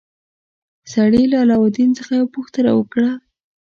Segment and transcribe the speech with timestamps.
[0.93, 3.09] سړي له علاوالدین څخه یوه پوښتنه وکړه.